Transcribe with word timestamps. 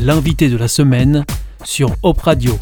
l'invité 0.00 0.48
de 0.48 0.56
la 0.56 0.68
semaine 0.68 1.24
sur 1.64 1.90
Hop 2.02 2.20
Radio. 2.20 2.56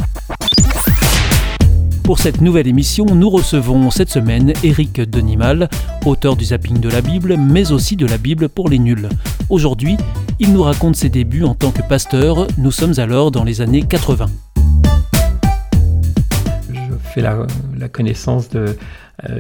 Pour 2.03 2.19
cette 2.19 2.41
nouvelle 2.41 2.67
émission, 2.67 3.05
nous 3.05 3.29
recevons 3.29 3.91
cette 3.91 4.11
semaine 4.11 4.53
Eric 4.63 5.01
Denimal, 5.01 5.69
auteur 6.05 6.37
du 6.37 6.47
zapping 6.47 6.81
de 6.81 6.89
la 6.89 7.01
Bible, 7.01 7.37
mais 7.37 7.73
aussi 7.73 7.97
de 7.97 8.07
la 8.07 8.17
Bible 8.17 8.49
pour 8.49 8.69
les 8.69 8.79
nuls. 8.79 9.09
Aujourd'hui, 9.49 9.97
il 10.39 10.53
nous 10.53 10.63
raconte 10.63 10.97
ses 10.97 11.09
débuts 11.09 11.45
en 11.45 11.55
tant 11.55 11.73
que 11.73 11.83
pasteur. 11.83 12.47
Nous 12.59 12.71
sommes 12.71 12.99
alors 12.99 13.31
dans 13.31 13.45
les 13.45 13.61
années 13.61 13.83
80. 13.83 14.27
Je 16.71 16.81
fais 17.13 17.21
la, 17.21 17.47
connaissance 17.89 18.49
euh, 18.55 18.75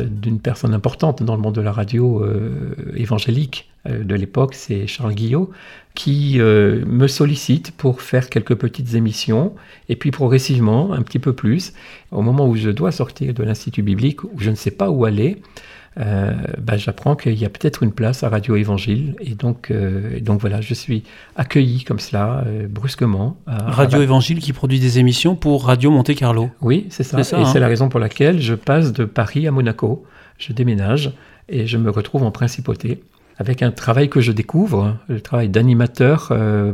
d'une 0.04 0.40
personne 0.40 0.74
importante 0.74 1.22
dans 1.22 1.36
le 1.36 1.42
monde 1.42 1.54
de 1.54 1.60
la 1.60 1.72
radio 1.72 2.22
euh, 2.22 2.76
évangélique 2.96 3.70
de 3.88 4.14
l'époque, 4.14 4.54
c'est 4.54 4.86
Charles 4.86 5.14
Guillot, 5.14 5.50
qui 5.96 6.38
euh, 6.38 6.84
me 6.86 7.08
sollicite 7.08 7.72
pour 7.72 8.02
faire 8.02 8.28
quelques 8.28 8.54
petites 8.54 8.94
émissions, 8.94 9.54
et 9.88 9.96
puis 9.96 10.12
progressivement, 10.12 10.92
un 10.92 11.02
petit 11.02 11.18
peu 11.18 11.32
plus, 11.32 11.72
au 12.12 12.22
moment 12.22 12.46
où 12.46 12.54
je 12.54 12.70
dois 12.70 12.92
sortir 12.92 13.34
de 13.34 13.42
l'Institut 13.42 13.82
biblique, 13.82 14.22
où 14.22 14.38
je 14.38 14.50
ne 14.50 14.54
sais 14.54 14.70
pas 14.70 14.90
où 14.90 15.06
aller, 15.06 15.38
euh, 15.98 16.34
bah, 16.60 16.76
j'apprends 16.76 17.16
qu'il 17.16 17.38
y 17.38 17.46
a 17.46 17.48
peut-être 17.48 17.82
une 17.82 17.92
place 17.92 18.22
à 18.22 18.28
Radio 18.28 18.56
Évangile, 18.56 19.16
et 19.20 19.34
donc, 19.34 19.72
donc 20.20 20.40
voilà, 20.40 20.60
je 20.60 20.74
suis 20.74 21.02
accueilli 21.34 21.82
comme 21.84 21.98
cela, 21.98 22.44
brusquement. 22.68 23.38
Radio 23.46 24.02
Évangile 24.02 24.38
qui 24.38 24.52
produit 24.52 24.78
des 24.78 24.98
émissions 24.98 25.34
pour 25.34 25.64
Radio 25.64 25.90
Monte 25.90 26.14
Carlo. 26.14 26.50
Oui, 26.60 26.86
c'est 26.90 27.04
ça, 27.04 27.18
et 27.18 27.24
c'est 27.24 27.36
hein. 27.36 27.54
la 27.58 27.68
raison 27.68 27.88
pour 27.88 28.00
laquelle 28.00 28.42
je 28.42 28.54
passe 28.54 28.92
de 28.92 29.06
Paris 29.06 29.48
à 29.48 29.50
Monaco, 29.50 30.04
je 30.36 30.52
déménage, 30.52 31.12
et 31.48 31.66
je 31.66 31.78
me 31.78 31.88
retrouve 31.88 32.22
en 32.22 32.30
principauté 32.30 33.00
avec 33.38 33.62
un 33.62 33.70
travail 33.70 34.08
que 34.08 34.20
je 34.20 34.32
découvre, 34.32 34.96
le 35.08 35.20
travail 35.20 35.48
d'animateur 35.48 36.28
euh, 36.30 36.72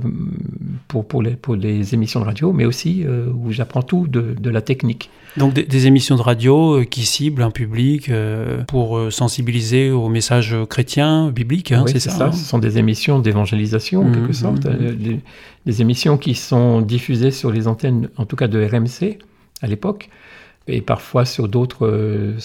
pour, 0.87 1.07
pour, 1.07 1.21
les, 1.23 1.33
pour 1.33 1.57
les 1.57 1.95
émissions 1.95 2.21
de 2.21 2.25
radio, 2.25 2.53
mais 2.53 2.65
aussi 2.65 3.03
euh, 3.05 3.27
où 3.35 3.51
j'apprends 3.51 3.83
tout 3.83 4.07
de, 4.07 4.37
de, 4.39 4.51
la 4.51 4.61
technique. 4.61 5.11
Donc 5.37 5.55
des, 5.55 5.87
émissions 5.87 6.15
de 6.15 6.23
radio 6.23 6.79
euh, 6.79 6.85
qui 6.85 7.05
ciblent 7.05 7.43
un 7.43 7.51
public 7.51 8.11
pour 8.69 9.01
sensibiliser 9.11 9.91
aux 9.91 10.09
messages 10.09 10.55
chrétiens, 10.69 11.31
bibliques, 11.31 11.73
hein, 11.73 11.85
c'est 11.89 11.99
ça, 11.99 12.11
ça. 12.11 12.33
Ce 12.33 12.45
sont 12.45 12.59
des 12.59 12.79
émissions 12.79 13.19
d'évangélisation, 13.19 14.03
en 14.03 14.09
mmh, 14.09 14.15
quelque 14.15 14.33
sorte, 14.33 14.67
mmh. 14.67 15.19
des, 15.67 15.83
émissions 15.83 16.17
qui 16.17 16.35
sont 16.35 16.81
diffusées 16.81 17.33
sur 17.33 17.51
les 17.51 17.67
antennes, 17.67 18.09
en 18.17 18.25
tout 18.25 18.37
cas 18.37 18.47
de 18.47 18.65
RMC 18.65 19.19
à 19.63 19.67
l'époque, 19.67 20.11
et 20.69 20.81
parfois 20.81 21.25
sur 21.25 21.49
d'autres 21.49 21.89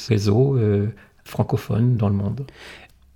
réseaux 0.09 0.57
francophones 1.23 1.97
dans 1.97 2.09
le 2.09 2.15
monde. 2.15 2.45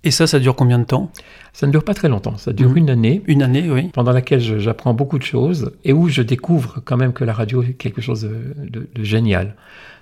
Et 0.04 0.10
ça, 0.10 0.26
ça 0.26 0.38
dure 0.38 0.56
combien 0.56 0.78
de 0.78 0.84
temps? 0.84 1.10
Ça 1.52 1.66
ne 1.66 1.72
dure 1.72 1.84
pas 1.84 1.94
très 1.94 2.08
longtemps, 2.08 2.36
ça 2.36 2.52
dure 2.52 2.70
mhm. 2.70 2.76
une 2.76 2.90
année. 2.90 3.22
Une 3.26 3.42
année, 3.42 3.70
oui. 3.70 3.90
Pendant 3.92 4.12
laquelle 4.12 4.40
j'apprends 4.40 4.94
beaucoup 4.94 5.18
de 5.18 5.24
choses 5.24 5.72
et 5.84 5.92
où 5.92 6.08
je 6.08 6.22
découvre 6.22 6.80
quand 6.84 6.96
même 6.96 7.12
que 7.12 7.24
la 7.24 7.32
radio 7.32 7.62
est 7.62 7.74
quelque 7.74 8.00
chose 8.00 8.28
de, 8.58 8.88
génial. 8.96 9.54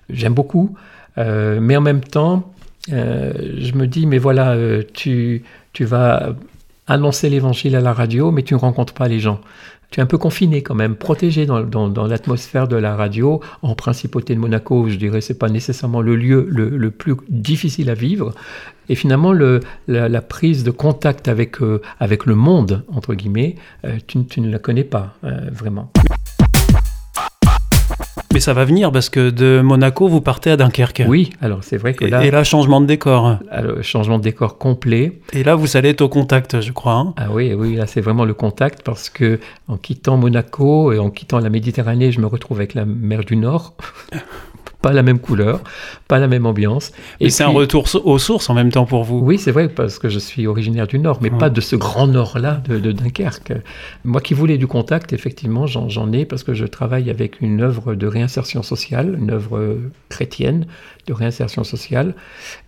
J'aime 0.09 0.35
beaucoup, 0.35 0.75
euh, 1.19 1.61
mais 1.61 1.77
en 1.77 1.81
même 1.81 2.01
temps, 2.01 2.51
euh, 2.93 3.33
je 3.59 3.75
me 3.75 3.87
dis, 3.87 4.07
mais 4.07 4.19
voilà, 4.19 4.53
euh, 4.53 4.83
tu, 4.95 5.43
tu 5.73 5.85
vas 5.85 6.35
annoncer 6.91 7.31
l'évangile 7.31 7.77
à 7.77 7.81
la 7.81 7.93
radio, 7.93 8.31
mais 8.31 8.43
tu 8.43 8.55
ne 8.55 8.59
rencontres 8.59 8.95
pas 8.95 9.09
les 9.09 9.21
gens 9.21 9.41
tu 9.91 9.99
es 9.99 10.03
un 10.03 10.07
peu 10.07 10.19
confiné 10.19 10.63
quand 10.63 10.75
même, 10.75 10.95
protégé 10.95 11.47
dans, 11.47 12.07
l'atmosphère 12.07 12.69
de 12.69 12.77
la 12.77 12.95
radio. 12.95 13.41
En 13.63 13.75
principauté 13.75 14.35
de 14.35 14.41
Monaco, 14.41 14.89
je 14.89 14.97
dirais, 14.97 15.21
c'est 15.21 15.39
pas 15.39 15.49
nécessairement 15.49 16.01
le 16.01 16.17
lieu 16.17 16.47
le, 16.49 16.91
plus 16.91 17.17
difficile 17.29 17.91
à 17.91 17.95
vivre. 17.95 18.33
Et 18.89 18.95
finalement, 18.95 19.33
le, 19.33 19.61
la, 19.89 20.21
prise 20.21 20.65
de 20.65 20.71
contact 20.71 21.29
avec, 21.29 21.61
euh, 21.61 21.81
avec 21.99 22.27
le 22.27 22.35
monde, 22.35 22.85
entre 22.93 23.15
guillemets, 23.15 23.57
euh, 23.85 23.99
tu, 24.07 24.25
tu, 24.27 24.41
ne 24.41 24.51
la 24.51 24.59
connais 24.59 24.85
pas 24.85 25.15
euh, 25.25 25.49
vraiment. 25.53 25.91
Mais 28.33 28.39
ça 28.39 28.55
va 28.55 28.65
venir 28.65 28.93
parce 28.93 29.09
que 29.09 29.31
de 29.31 29.61
Monaco, 29.61 30.07
vous 30.07 30.21
partez 30.21 30.53
à 30.53 30.57
Dunkerque. 30.57 31.03
Oui, 31.09 31.31
alors 31.41 31.65
c'est 31.65 31.77
vrai 31.77 31.95
que 31.95 32.05
là. 32.05 32.25
Et 32.25 32.31
là, 32.31 32.45
changement 32.45 32.81
de 32.81 32.87
décor. 32.87 33.39
Alors, 33.51 33.83
changement 33.83 34.19
de 34.19 34.23
décor 34.23 34.57
complet. 34.57 35.19
Et 35.33 35.43
là, 35.43 35.57
vous 35.57 35.77
allez 35.77 35.89
être 35.89 36.01
au 36.01 36.09
contact, 36.09 36.61
je 36.61 36.71
crois. 36.71 36.95
Hein. 36.95 37.15
ah 37.17 37.27
oui, 37.33 37.53
oui, 37.55 37.75
là, 37.75 37.89
c'est 37.89 38.01
vraiment 38.01 38.25
le 38.25 38.35
contact 38.35 38.83
parce 38.85 39.11
que 39.11 39.41
en 39.67 39.77
quittant 39.77 40.17
Monaco 40.17 40.93
et 40.93 40.99
en 41.01 41.11
quittant 41.11 41.41
la 41.41 41.51
Méditerranée, 41.51 42.13
je 42.13 42.21
me 42.21 42.27
retrouve 42.27 42.59
avec 42.59 42.75
la 42.75 42.85
mer 42.85 43.25
du 43.25 43.37
Nord. 43.37 43.75
pas 44.83 44.93
la 44.93 45.03
même 45.03 45.19
couleur, 45.19 45.61
pas 46.09 46.19
la 46.19 46.29
même 46.29 46.47
ambiance. 46.47 46.93
Et 47.21 47.31
c'est 47.31 47.45
un 47.45 47.49
retour 47.49 47.87
aux 48.05 48.19
sources 48.19 48.49
en 48.49 48.55
même 48.55 48.73
temps 48.73 48.87
pour 48.87 49.05
vous. 49.05 49.19
Oui, 49.19 49.39
c'est 49.39 49.53
vrai, 49.53 49.69
parce 49.69 49.99
que 49.99 50.09
je 50.09 50.19
suis 50.19 50.47
originaire 50.47 50.87
du 50.87 50.99
Nord, 50.99 51.19
mais 51.21 51.31
pas 51.31 51.51
de 51.51 51.61
ce 51.61 51.77
grand 51.77 52.07
Nord-là 52.07 52.63
de, 52.67 52.93
Dunkerque. 52.93 53.53
Moi 54.05 54.21
qui 54.21 54.35
voulais 54.35 54.59
du 54.59 54.67
contact, 54.67 55.13
effectivement, 55.13 55.67
j'en 55.67 56.13
ai 56.13 56.25
parce 56.25 56.45
que 56.45 56.55
je 56.55 56.65
travaille 56.65 57.11
avec 57.11 57.41
une 57.41 57.61
œuvre 57.61 57.95
de 57.95 58.07
réinsertion 58.07 58.63
sociale, 58.63 59.17
une 59.19 59.31
œuvre 59.31 59.79
chrétienne 60.09 60.67
de 61.07 61.13
réinsertion 61.13 61.65
sociale, 61.65 62.15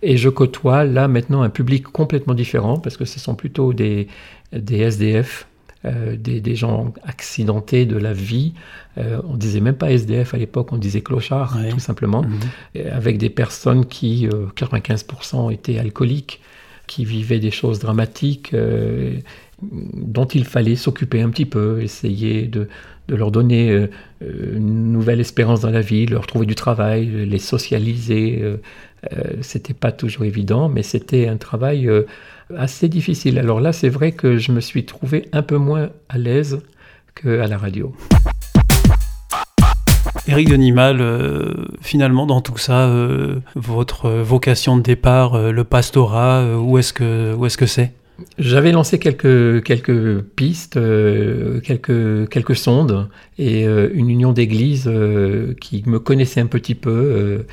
et 0.01 0.17
je 0.17 0.29
côtoie 0.29 0.83
là 0.83 1.07
maintenant 1.07 1.41
un 1.41 1.49
public 1.49 1.83
complètement 1.83 2.33
différent 2.33 2.77
parce 2.77 2.97
que 2.97 3.05
ce 3.05 3.19
sont 3.19 3.35
plutôt 3.35 3.73
des, 3.73 4.07
des 4.51 4.79
SDF 4.79 5.47
euh, 5.85 6.15
des, 6.15 6.55
gens 6.55 6.93
accidentés 7.03 7.85
de 7.85 7.97
la 7.97 8.13
vie. 8.13 8.53
Euh, 8.97 9.21
on 9.27 9.35
disait 9.35 9.59
même 9.59 9.75
pas 9.75 9.91
SDF 9.91 10.33
à 10.33 10.37
l'époque, 10.37 10.71
on 10.71 10.77
disait 10.77 11.01
clochard, 11.01 11.57
tout 11.69 11.79
simplement. 11.79 12.23
Mhm. 12.23 12.87
Avec 12.91 13.17
des 13.17 13.29
personnes 13.29 13.85
qui, 13.85 14.27
95% 14.55 15.47
euh, 15.47 15.49
étaient 15.49 15.79
alcooliques, 15.79 16.39
qui 16.87 17.03
vivaient 17.03 17.39
des 17.39 17.51
choses 17.51 17.79
dramatiques 17.79 18.55
dont 19.71 20.25
il 20.25 20.45
fallait 20.45 20.75
s'occuper 20.75 21.21
un 21.21 21.29
petit 21.29 21.45
peu, 21.45 21.81
essayer 21.81 22.43
de, 22.43 22.67
leur 23.09 23.31
donner 23.31 23.87
une 24.21 24.93
nouvelle 24.93 25.19
espérance 25.19 25.59
dans 25.59 25.69
la 25.69 25.81
vie, 25.81 26.05
leur 26.05 26.25
trouver 26.25 26.45
du 26.45 26.55
travail, 26.55 27.25
les 27.25 27.37
socialiser. 27.37 28.41
c'était 29.41 29.73
pas 29.73 29.91
toujours 29.91 30.23
évident, 30.23 30.69
mais 30.69 30.83
c'était 30.83 31.27
un 31.27 31.35
travail 31.35 31.89
assez 32.55 32.87
difficile. 32.87 33.39
Alors 33.39 33.59
là, 33.59 33.73
c'est 33.73 33.89
vrai 33.89 34.13
que 34.13 34.37
je 34.37 34.51
me 34.51 34.61
suis 34.61 34.85
trouvé 34.85 35.27
un 35.33 35.41
peu 35.41 35.57
moins 35.57 35.89
à 36.07 36.17
l'aise 36.17 36.61
qu'à 37.15 37.47
la 37.47 37.57
radio. 37.57 37.93
Éric 40.27 40.49
Denimal, 40.49 41.01
euh, 41.01 41.53
finalement, 41.81 42.25
dans 42.25 42.39
tout 42.39 42.57
ça, 42.57 42.87
euh, 42.87 43.39
votre 43.55 44.09
vocation 44.09 44.77
de 44.77 44.81
départ, 44.81 45.33
euh, 45.33 45.51
le 45.51 45.63
pastorat, 45.65 46.57
où 46.57 46.77
est-ce 46.77 46.93
que 46.93 47.33
où 47.33 47.45
est-ce 47.45 47.57
que 47.57 47.65
c'est? 47.65 47.93
J'avais 48.37 48.71
lancé 48.71 48.99
quelques 48.99 49.63
quelques 49.63 50.21
pistes, 50.21 50.79
quelques 51.63 52.29
quelques 52.29 52.55
sondes, 52.55 53.09
et 53.37 53.63
une 53.65 54.09
union 54.09 54.33
d'églises 54.33 54.89
qui 55.59 55.83
me 55.87 55.99
connaissait 55.99 56.41
un 56.41 56.45
petit 56.45 56.75
peu 56.75 57.45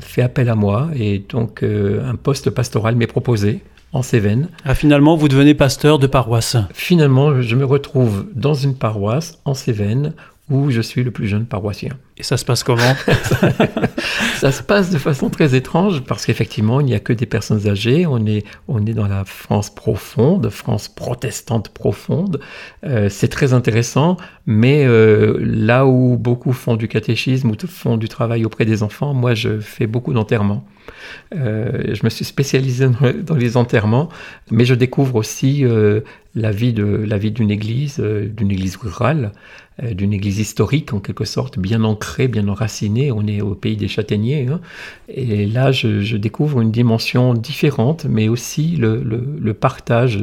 fait 0.00 0.22
appel 0.22 0.48
à 0.48 0.54
moi, 0.54 0.90
et 0.94 1.24
donc 1.28 1.62
un 1.62 2.14
poste 2.14 2.50
pastoral 2.50 2.94
m'est 2.96 3.06
proposé 3.06 3.60
en 3.92 4.02
Cévennes. 4.02 4.48
Ah, 4.64 4.74
finalement, 4.74 5.16
vous 5.16 5.28
devenez 5.28 5.54
pasteur 5.54 5.98
de 5.98 6.06
paroisse. 6.06 6.56
Finalement, 6.72 7.42
je 7.42 7.56
me 7.56 7.64
retrouve 7.64 8.26
dans 8.34 8.54
une 8.54 8.74
paroisse 8.74 9.38
en 9.44 9.54
Cévennes 9.54 10.14
où 10.48 10.70
je 10.70 10.80
suis 10.80 11.02
le 11.02 11.10
plus 11.10 11.28
jeune 11.28 11.46
paroissien. 11.46 11.92
Et 12.18 12.22
ça 12.22 12.36
se 12.36 12.44
passe 12.44 12.62
comment 12.62 12.94
Ça 14.42 14.50
se 14.50 14.62
passe 14.62 14.90
de 14.90 14.98
façon 14.98 15.30
très 15.30 15.54
étrange 15.54 16.00
parce 16.02 16.26
qu'effectivement, 16.26 16.80
il 16.80 16.86
n'y 16.86 16.94
a 16.94 16.98
que 16.98 17.12
des 17.12 17.26
personnes 17.26 17.68
âgées. 17.68 18.06
On 18.06 18.26
est, 18.26 18.44
on 18.66 18.84
est 18.86 18.92
dans 18.92 19.06
la 19.06 19.24
France 19.24 19.72
profonde, 19.72 20.50
France 20.50 20.88
protestante 20.88 21.68
profonde. 21.68 22.40
Euh, 22.84 23.08
c'est 23.08 23.28
très 23.28 23.52
intéressant, 23.52 24.16
mais 24.46 24.84
euh, 24.84 25.38
là 25.40 25.86
où 25.86 26.16
beaucoup 26.16 26.52
font 26.52 26.74
du 26.74 26.88
catéchisme 26.88 27.50
ou 27.50 27.54
font 27.68 27.96
du 27.96 28.08
travail 28.08 28.44
auprès 28.44 28.64
des 28.64 28.82
enfants, 28.82 29.14
moi, 29.14 29.34
je 29.34 29.60
fais 29.60 29.86
beaucoup 29.86 30.12
d'enterrements. 30.12 30.64
Euh, 31.36 31.94
je 31.94 32.00
me 32.02 32.10
suis 32.10 32.24
spécialisé 32.24 32.88
dans, 33.22 33.36
les 33.36 33.56
enterrements, 33.56 34.08
mais 34.50 34.64
je 34.64 34.74
découvre 34.74 35.14
aussi 35.14 35.64
la 36.34 36.50
vie 36.50 36.74
la 36.76 37.18
vie 37.18 37.30
d'une 37.30 37.52
église, 37.52 38.00
d'une 38.00 38.50
église 38.50 38.76
rurale, 38.76 39.30
d'une 39.80 40.12
église 40.12 40.40
historique 40.40 40.92
en 40.92 40.98
quelque 40.98 41.24
sorte, 41.24 41.60
bien 41.60 41.84
ancrée, 41.84 42.01
bien 42.28 42.48
enracinée. 42.48 43.12
On 43.12 43.26
est 43.26 43.40
au 43.40 43.54
pays 43.54 43.76
des 43.76 43.88
châtaigniers. 43.88 44.48
Hein. 44.48 44.60
Et 45.08 45.46
là, 45.46 45.72
je, 45.72 46.16
découvre 46.16 46.60
une 46.60 46.70
dimension 46.70 47.34
différente, 47.34 48.06
mais 48.08 48.28
aussi 48.28 48.76
le, 48.76 49.52
partage, 49.52 50.18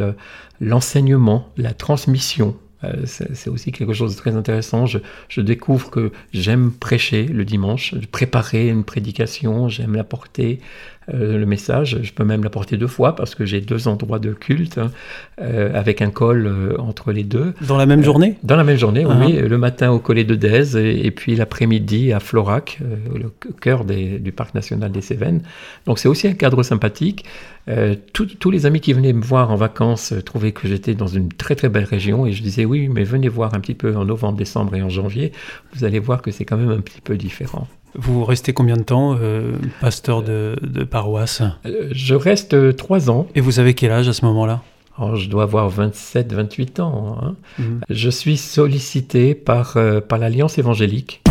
l'enseignement, 0.59 1.49
la 1.57 1.73
transmission. 1.73 2.55
Euh, 2.83 2.93
c'est 3.05 3.49
aussi 3.49 3.71
quelque 3.71 3.93
chose 3.93 4.15
de 4.15 4.19
très 4.19 4.35
intéressant. 4.35 4.85
Je, 4.85 5.41
découvre 5.41 5.89
que 5.89 6.11
j'aime 6.33 6.71
prêcher 6.71 7.23
le 7.23 7.45
dimanche, 7.45 7.95
préparer 8.11 8.67
une 8.67 8.83
prédication, 8.83 9.69
j'aime 9.69 9.95
la 9.95 10.03
porter, 10.03 10.59
le 11.11 11.43
message. 11.45 11.97
Je 12.03 12.13
peux 12.13 12.23
même 12.23 12.43
l'apporter 12.43 12.77
deux 12.77 12.85
fois 12.85 13.15
parce 13.15 13.33
que 13.33 13.43
j'ai 13.43 13.61
deux 13.61 13.87
endroits 13.87 14.19
de 14.19 14.31
culte 14.31 14.77
hein, 14.77 14.91
avec 15.39 16.03
un 16.03 16.11
col 16.11 16.75
entre 16.77 17.11
les 17.11 17.23
deux. 17.23 17.55
Dans 17.67 17.77
la 17.77 17.87
même 17.87 18.03
journée? 18.03 18.35
Dans 18.43 18.55
la 18.55 18.63
même 18.63 18.77
journée, 18.77 19.07
oui. 19.07 19.33
Uh-huh. 19.33 19.47
Le 19.47 19.57
matin 19.57 19.89
au 19.89 19.97
collet 19.97 20.23
de 20.23 20.35
Dèze 20.35 20.75
et, 20.75 21.09
puis 21.09 21.35
l'après-midi 21.35 22.13
à 22.13 22.19
Florac, 22.19 22.79
le 23.15 23.31
cœur 23.59 23.85
du 23.85 24.31
parc 24.31 24.53
national 24.53 24.91
des 24.91 25.01
Cévennes. 25.01 25.41
Donc 25.87 25.97
c'est 25.97 26.09
aussi 26.09 26.27
un 26.27 26.33
cadre 26.33 26.61
sympathique. 26.61 27.25
Tous 28.13 28.51
les 28.51 28.65
amis 28.65 28.79
qui 28.79 28.93
venaient 28.93 29.13
me 29.13 29.21
voir 29.21 29.51
en 29.51 29.55
vacances 29.55 30.13
trouvaient 30.25 30.51
que 30.51 30.67
j'étais 30.67 30.95
dans 30.95 31.07
une 31.07 31.29
très 31.29 31.55
très 31.55 31.69
belle 31.69 31.83
région 31.83 32.25
et 32.25 32.31
je 32.31 32.41
disais 32.41 32.65
oui, 32.65 32.89
mais 32.89 33.03
venez 33.03 33.29
voir 33.29 33.53
un 33.53 33.59
petit 33.59 33.75
peu 33.75 33.95
en 33.95 34.05
novembre, 34.05 34.37
décembre 34.37 34.75
et 34.75 34.81
en 34.81 34.89
janvier. 34.89 35.31
Vous 35.75 35.83
allez 35.83 35.99
voir 35.99 36.21
que 36.21 36.31
c'est 36.31 36.45
quand 36.45 36.57
même 36.57 36.71
un 36.71 36.81
petit 36.81 37.01
peu 37.01 37.15
différent. 37.15 37.67
Vous 37.95 38.23
restez 38.23 38.53
combien 38.53 38.77
de 38.77 38.83
temps, 38.83 39.17
euh, 39.19 39.53
pasteur 39.81 40.21
de, 40.21 40.55
paroisse? 40.89 41.41
Euh, 41.65 41.89
Je 41.91 42.15
reste 42.15 42.53
euh, 42.53 42.71
trois 42.71 43.09
ans. 43.09 43.27
Et 43.35 43.41
vous 43.41 43.59
avez 43.59 43.73
quel 43.73 43.91
âge 43.91 44.07
à 44.07 44.13
ce 44.13 44.25
moment-là? 44.25 44.61
Oh, 44.99 45.15
je 45.15 45.29
dois 45.29 45.43
avoir 45.43 45.69
27, 45.69 46.33
28 46.33 46.79
ans. 46.81 47.17
Hein. 47.21 47.35
Mhm. 47.57 47.81
Je 47.89 48.09
suis 48.09 48.37
sollicité 48.37 49.33
par, 49.33 49.77
par 50.07 50.19
l'Alliance 50.19 50.57
évangélique. 50.57 51.21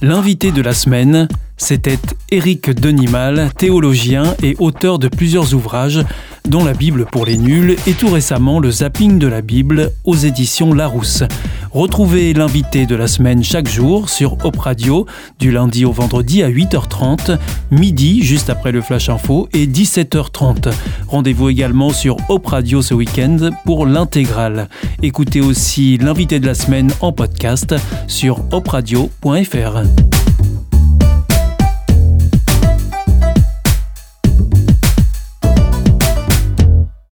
L'invité 0.00 0.52
de 0.52 0.62
la 0.62 0.74
semaine, 0.74 1.28
c'était 1.58 1.98
Éric 2.30 2.70
Denimal, 2.70 3.50
théologien 3.56 4.34
et 4.42 4.56
auteur 4.58 4.98
de 4.98 5.08
plusieurs 5.08 5.54
ouvrages, 5.54 6.02
dont 6.48 6.64
La 6.64 6.72
Bible 6.72 7.04
pour 7.04 7.26
les 7.26 7.36
nuls 7.36 7.76
et 7.86 7.92
tout 7.92 8.08
récemment 8.08 8.58
Le 8.60 8.70
zapping 8.70 9.18
de 9.18 9.26
la 9.26 9.42
Bible 9.42 9.92
aux 10.04 10.16
éditions 10.16 10.72
Larousse. 10.72 11.24
Retrouvez 11.70 12.32
l'invité 12.32 12.86
de 12.86 12.96
la 12.96 13.06
semaine 13.06 13.44
chaque 13.44 13.68
jour 13.68 14.08
sur 14.08 14.44
Op 14.44 14.56
Radio, 14.58 15.06
du 15.38 15.50
lundi 15.50 15.84
au 15.84 15.92
vendredi 15.92 16.42
à 16.42 16.48
8h30, 16.48 17.38
midi 17.70 18.22
juste 18.22 18.48
après 18.48 18.72
le 18.72 18.80
Flash 18.80 19.10
Info 19.10 19.48
et 19.52 19.66
17h30. 19.66 20.72
Rendez-vous 21.08 21.50
également 21.50 21.90
sur 21.90 22.16
Op 22.30 22.46
Radio 22.46 22.80
ce 22.80 22.94
week-end 22.94 23.50
pour 23.66 23.84
l'intégrale. 23.84 24.68
Écoutez 25.02 25.40
aussi 25.40 25.98
l'invité 25.98 26.40
de 26.40 26.46
la 26.46 26.54
semaine 26.54 26.90
en 27.00 27.12
podcast 27.12 27.74
sur 28.06 28.42
opradio.fr. 28.52 30.07